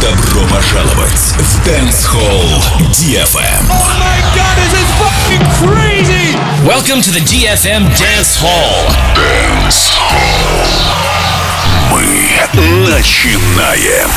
Добро 0.00 0.46
пожаловать 0.48 1.34
в 1.38 1.66
Dance 1.66 2.06
Hall 2.06 2.62
DFM. 2.90 3.68
Oh 3.68 4.04
fucking 4.98 5.44
crazy! 5.60 6.34
Welcome 6.64 7.02
to 7.02 7.10
the 7.10 7.20
DFM 7.20 7.84
Dance 7.90 8.34
Hall. 8.40 8.88
Dance 9.14 9.90
Hall. 9.98 10.94
Мы 11.90 12.40
начинаем. 12.88 14.08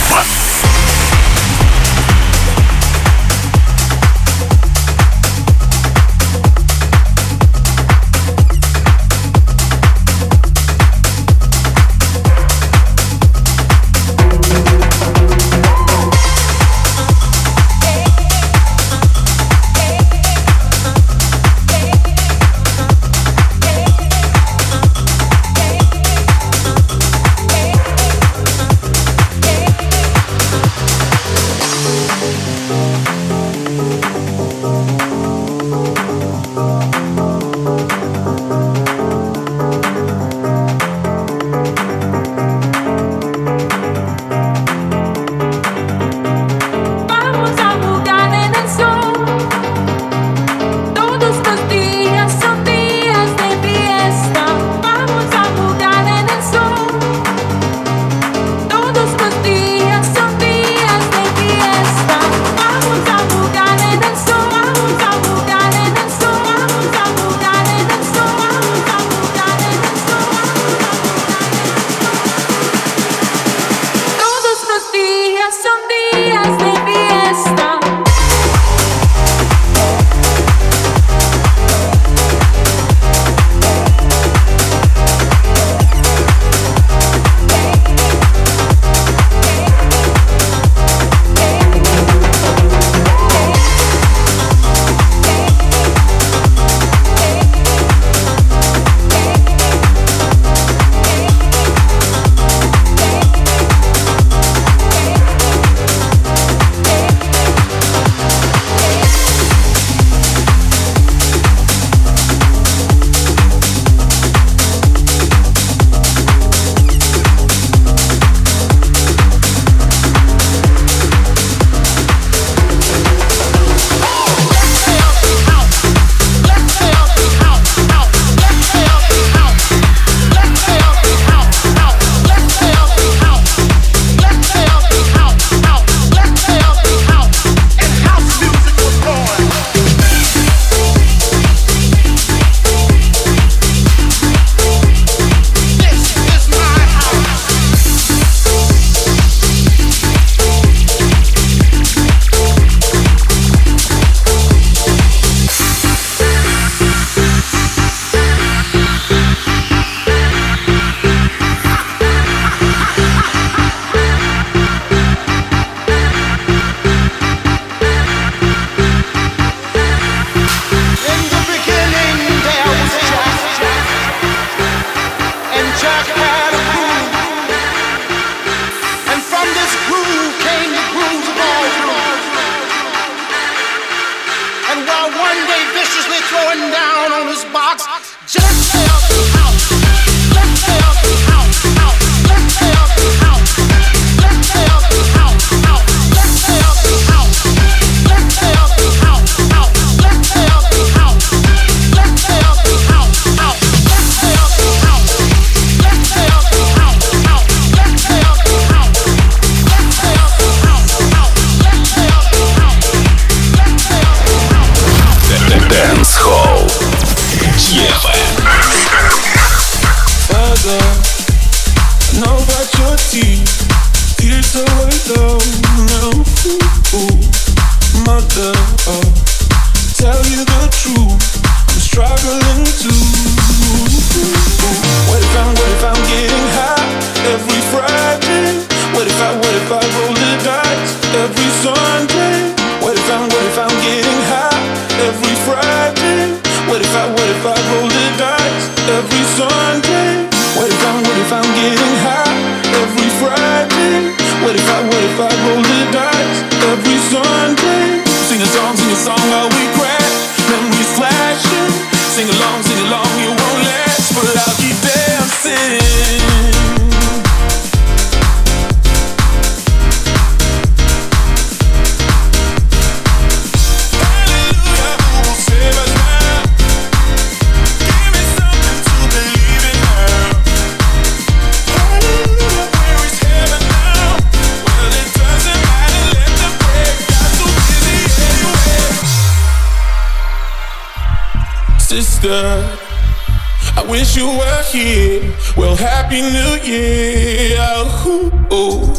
I 292.39 293.83
wish 293.89 294.15
you 294.15 294.27
were 294.27 294.63
here. 294.71 295.33
Well, 295.55 295.75
happy 295.75 296.21
new 296.21 296.53
year. 296.63 297.57
Ooh, 298.05 298.31
ooh, 298.53 298.93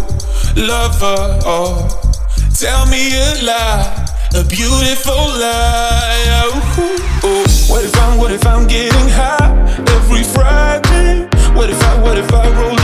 lover. 0.56 1.38
Oh, 1.46 1.86
tell 2.58 2.86
me 2.86 3.14
a 3.14 3.44
lie, 3.44 4.06
a 4.34 4.42
beautiful 4.42 5.14
lie. 5.14 6.50
Ooh, 6.50 7.26
ooh. 7.26 7.44
What 7.70 7.84
if 7.84 7.96
I'm, 7.96 8.18
what 8.18 8.32
if 8.32 8.44
I'm 8.44 8.66
getting 8.66 9.08
high 9.10 9.54
every 9.96 10.24
Friday? 10.24 11.28
What 11.54 11.70
if 11.70 11.80
I, 11.80 12.02
what 12.02 12.18
if 12.18 12.32
I 12.32 12.48
roll 12.60 12.77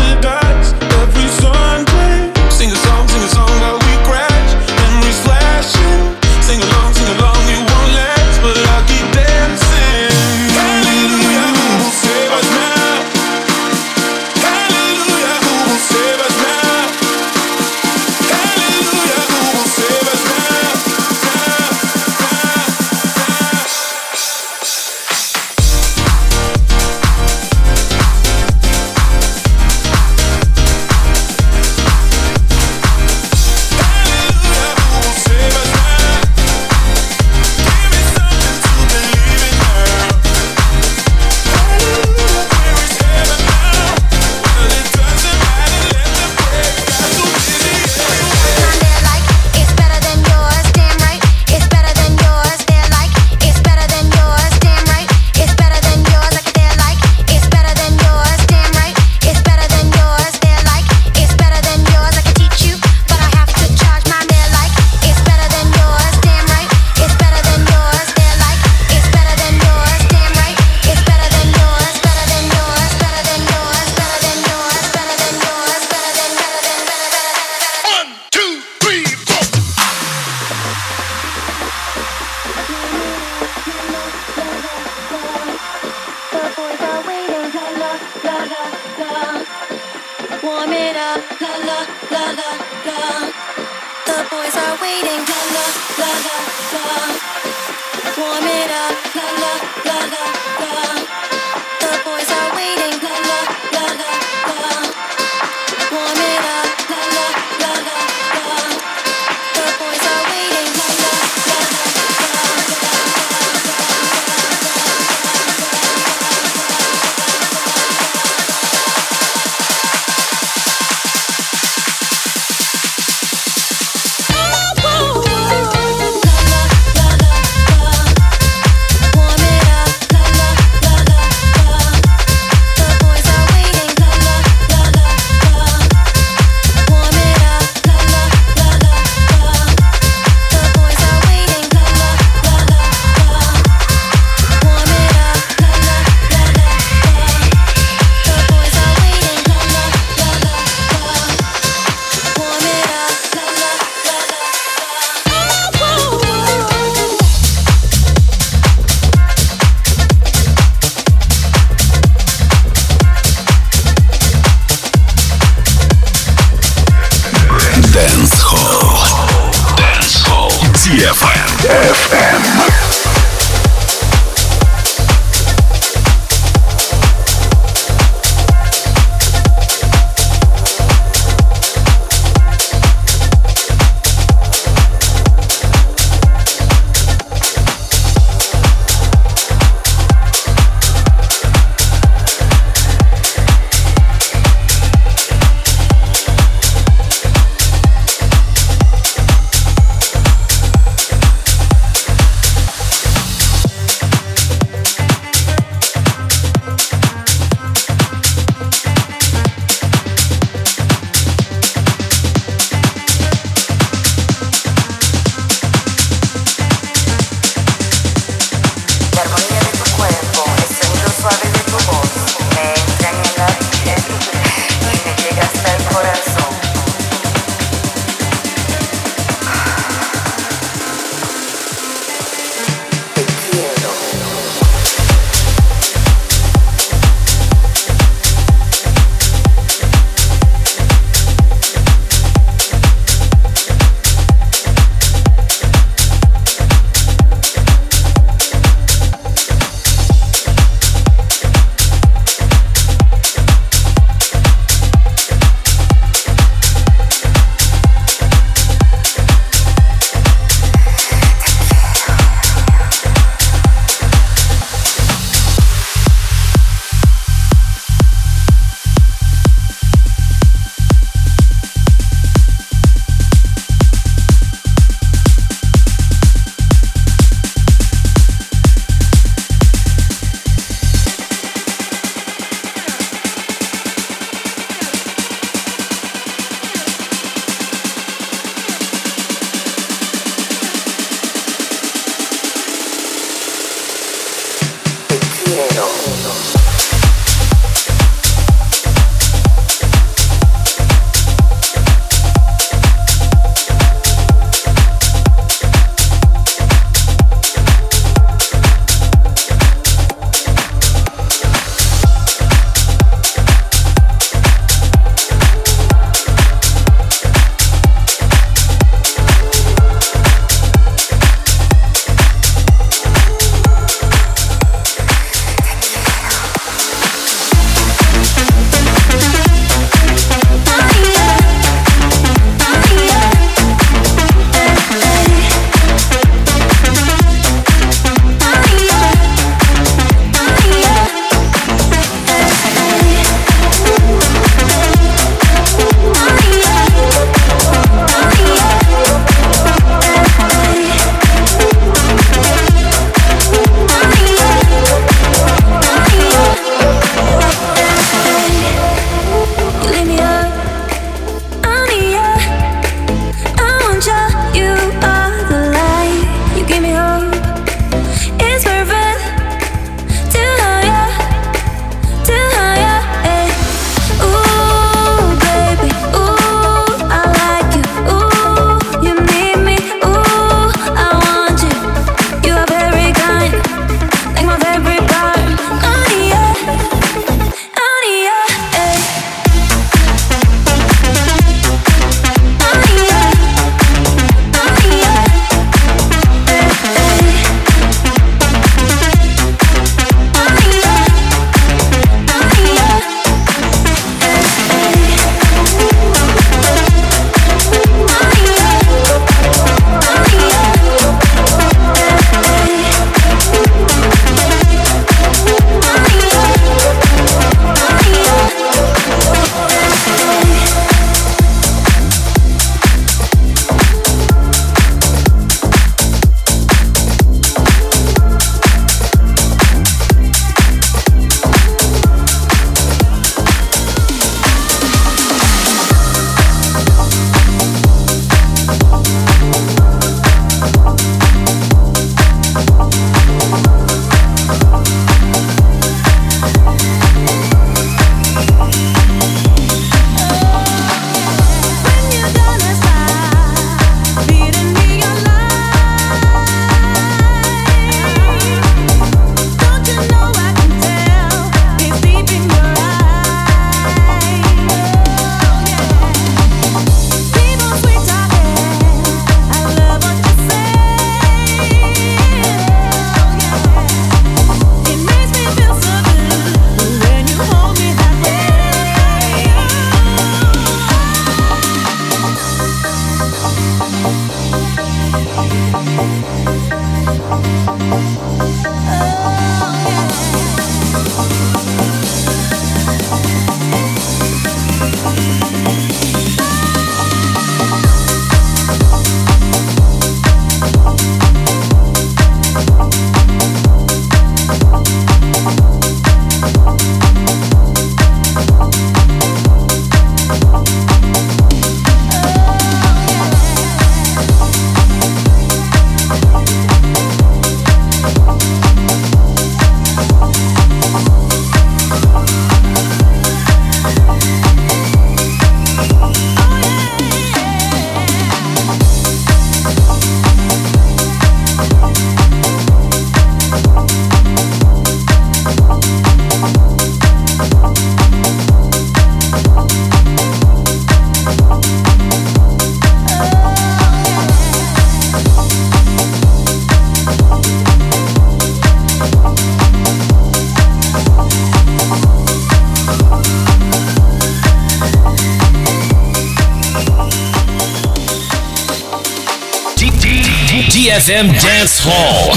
DFM 561.04 561.38
Dance 561.38 561.84
Hall. 561.84 562.32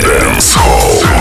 Dance 0.00 0.54
Hall. 0.56 1.19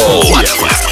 Show. 0.00 0.89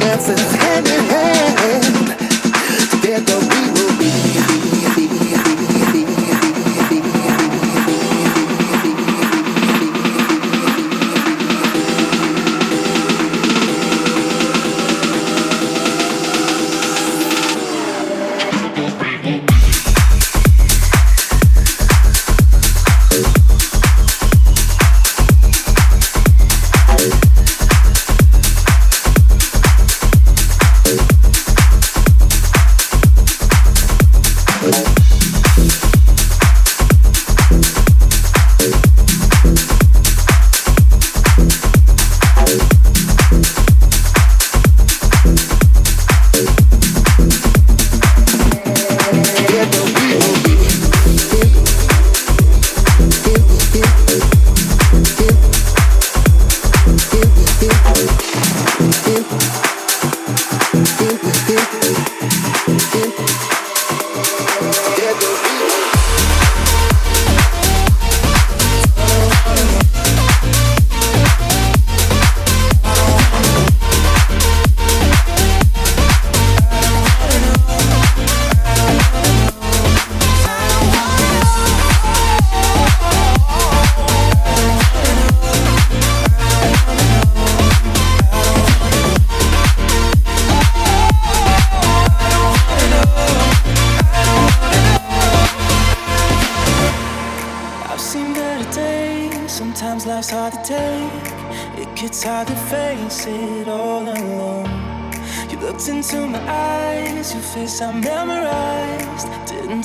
dances 0.00 0.40
hand 0.56 0.88
in 0.88 1.00
hand. 1.00 1.15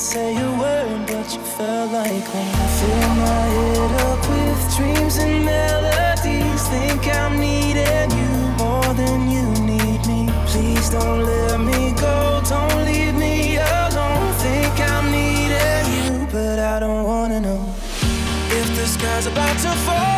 say 0.02 0.36
a 0.36 0.52
word, 0.58 1.06
but 1.06 1.32
you 1.32 1.40
felt 1.56 1.92
like 1.92 2.26
home. 2.34 2.56
I 2.56 2.68
fill 2.80 3.10
my 3.22 3.46
head 3.56 3.92
up 4.10 4.20
with 4.32 4.76
dreams 4.76 5.18
and 5.18 5.46
melodies. 5.46 6.62
Think 6.70 7.08
I'm 7.16 7.40
needing 7.40 8.10
you 8.10 8.34
more 8.58 8.94
than 8.96 9.30
you 9.30 9.46
need 9.64 10.02
me. 10.08 10.28
Please 10.48 10.90
don't 10.90 11.24
let 11.24 11.60
me 11.60 11.94
go, 12.02 12.42
don't 12.50 12.84
leave 12.84 13.14
me 13.14 13.58
alone. 13.58 14.34
Think 14.46 14.74
I'm 14.90 15.12
needing 15.12 15.86
you, 15.98 16.28
but 16.32 16.58
I 16.58 16.80
don't 16.80 17.04
wanna 17.06 17.40
know 17.40 17.64
if 18.50 18.68
the 18.76 18.88
sky's 18.88 19.28
about 19.28 19.56
to 19.60 19.72
fall. 19.86 20.11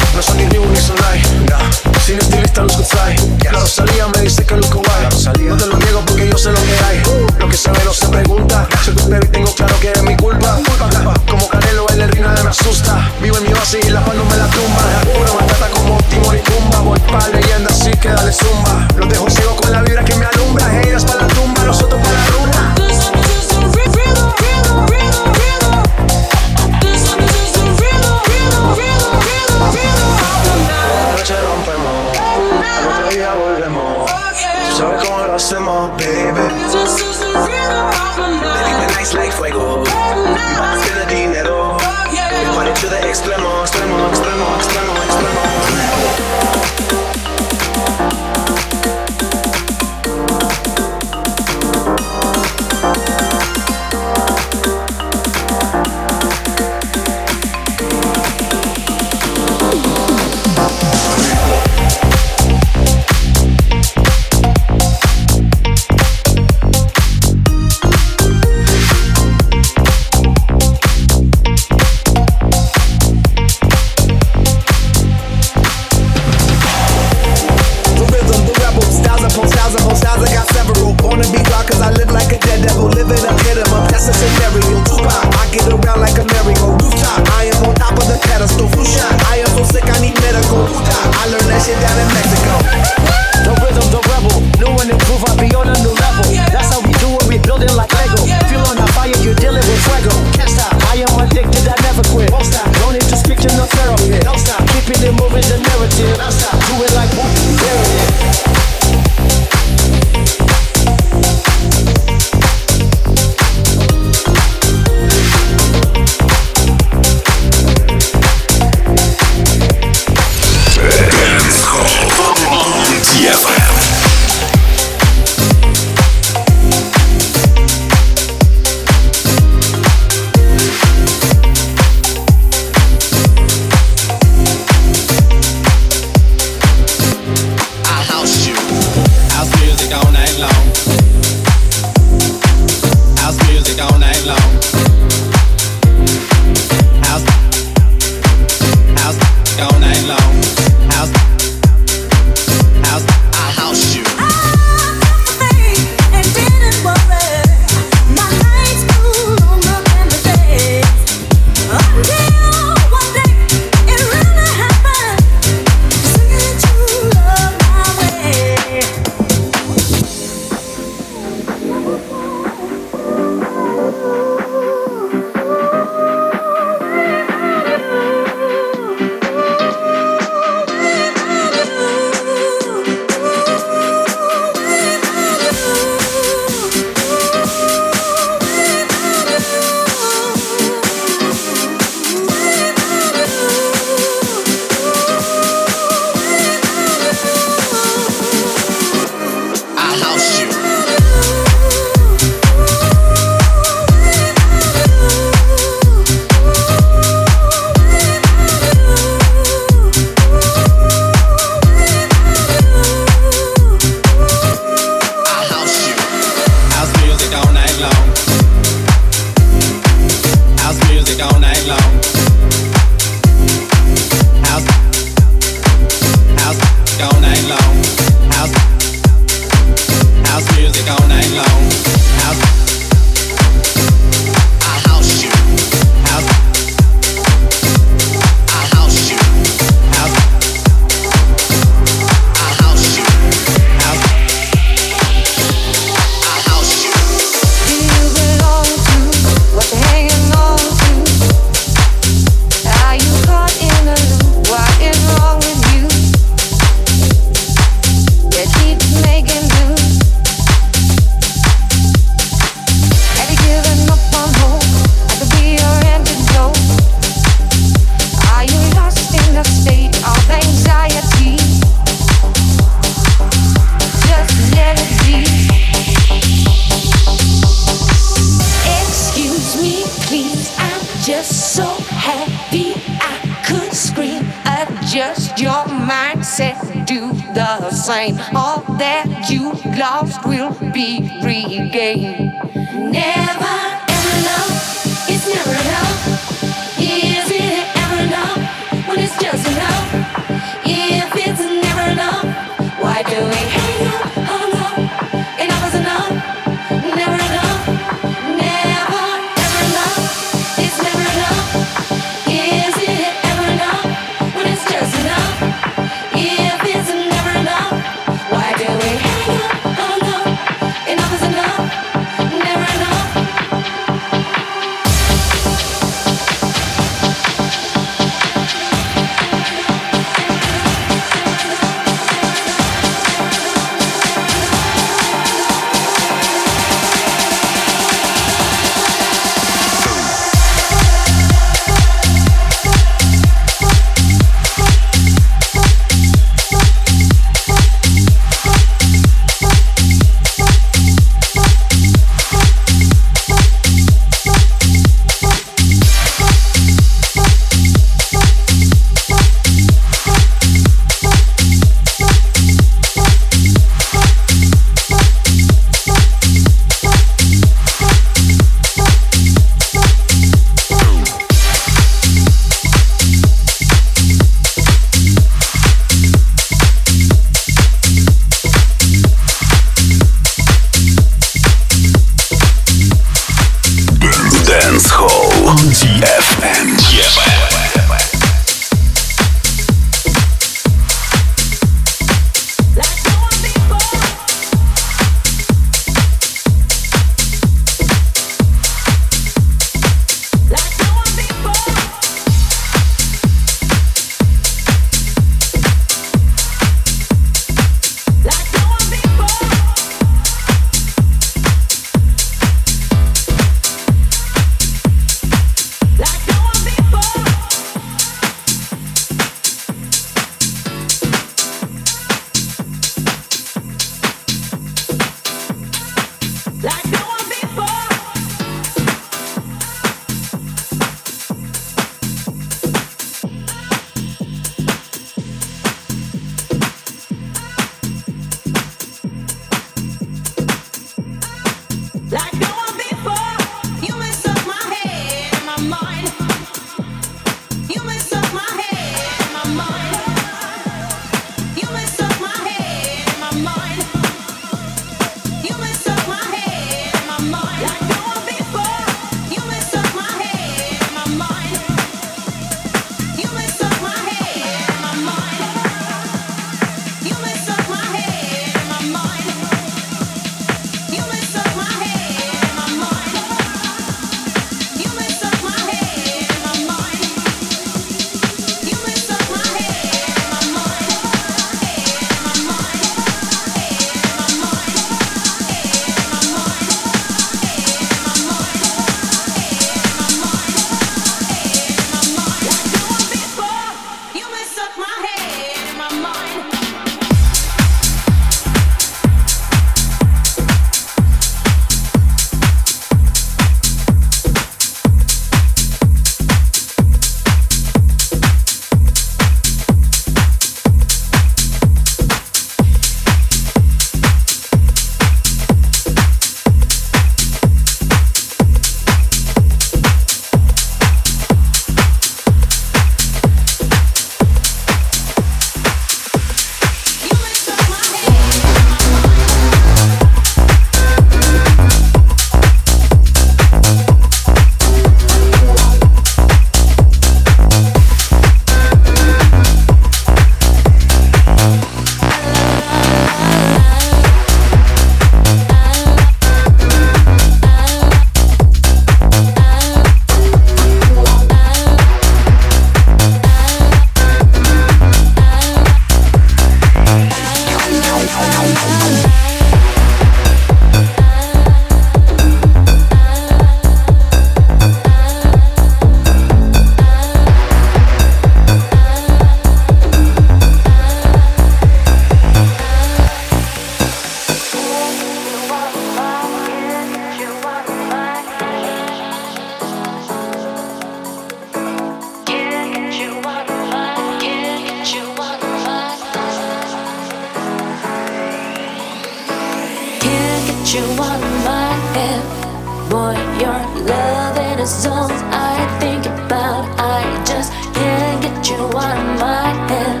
Is 594.64 594.86
all 594.86 595.10
I 595.30 595.78
think 595.78 596.06
about. 596.06 596.64
I 596.80 597.02
just 597.26 597.52
can't 597.74 598.22
get 598.22 598.48
you 598.48 598.64
out 598.84 598.96
of 598.96 599.20
my 599.20 599.48
head. 599.68 600.00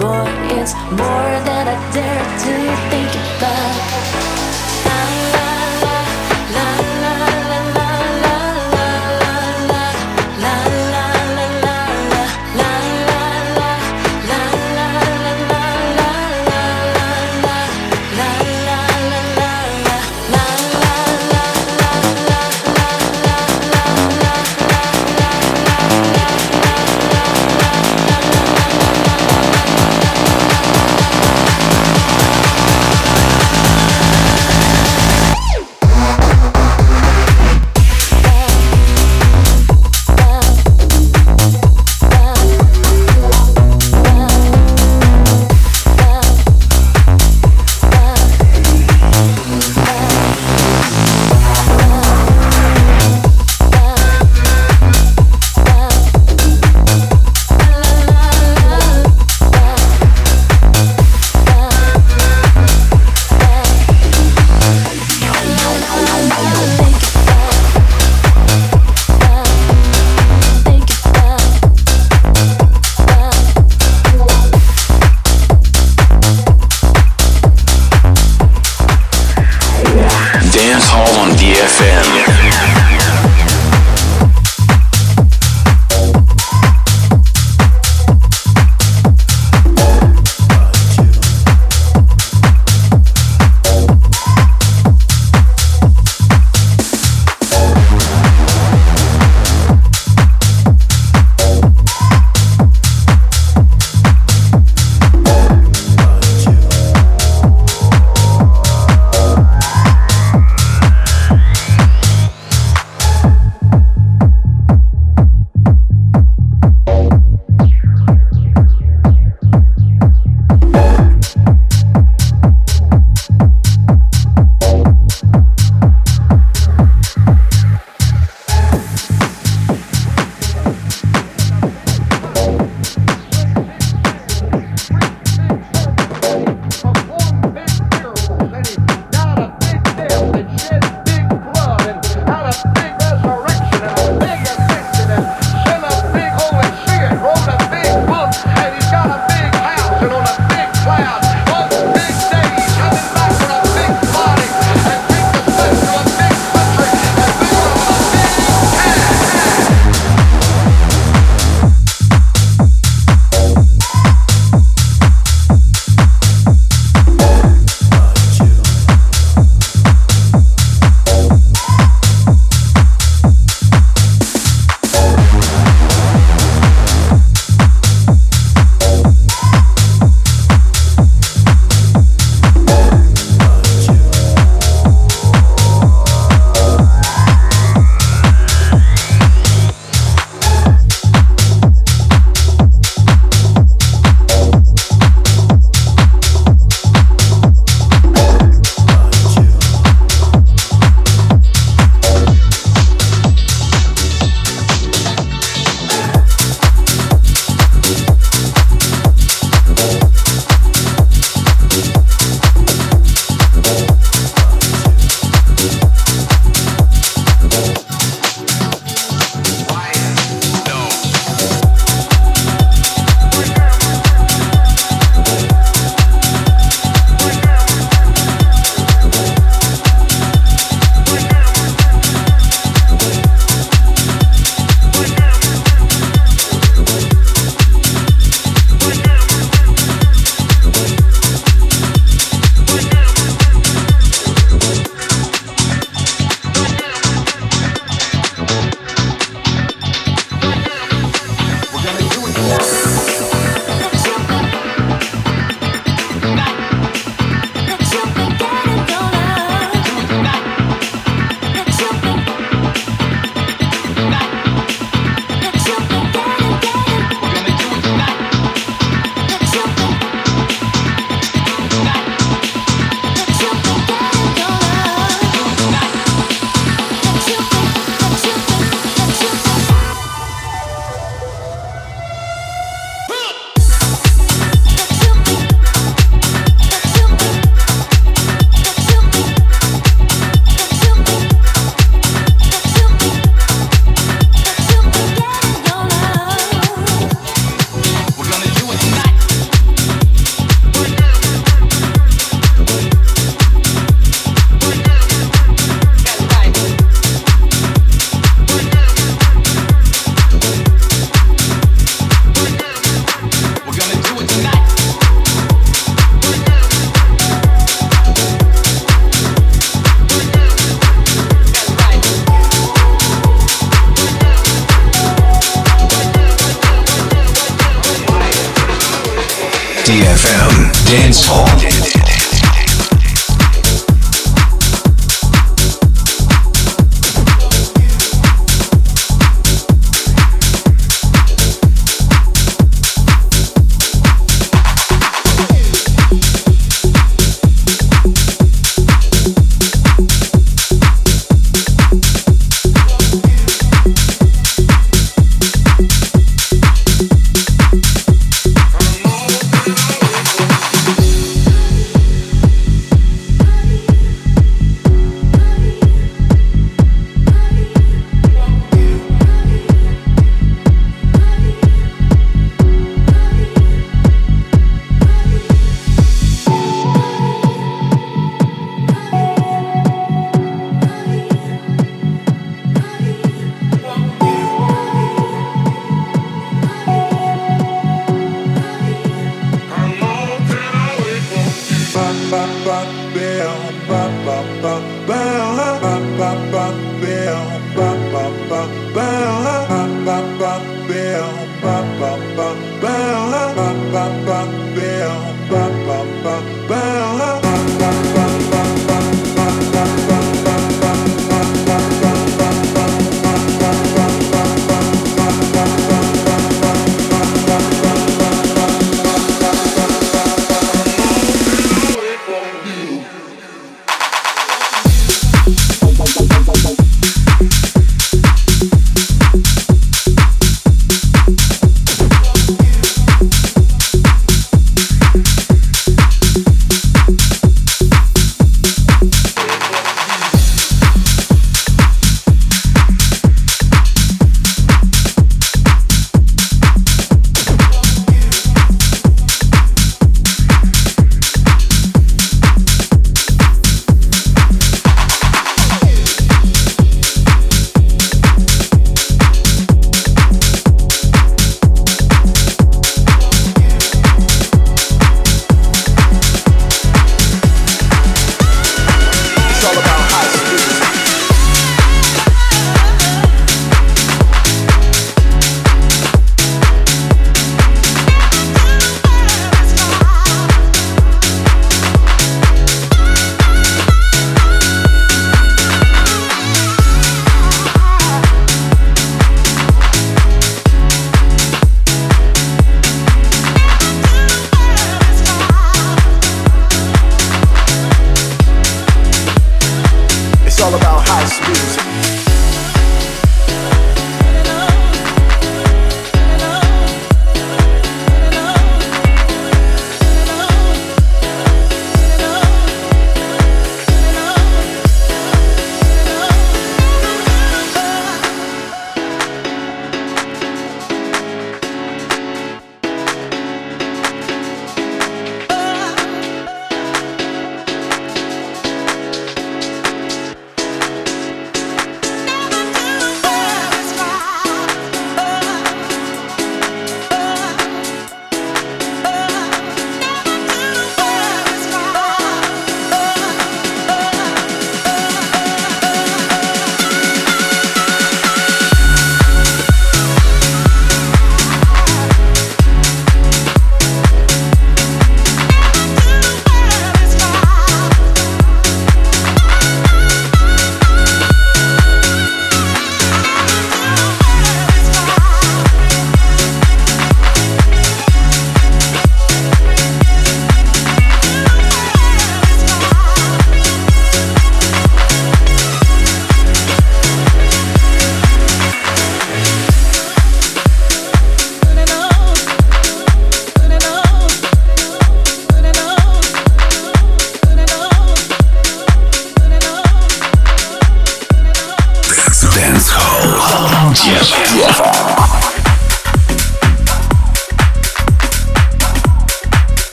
Boy, 0.00 0.30
it's 0.56 0.72
more 1.00 1.34
than 1.46 1.59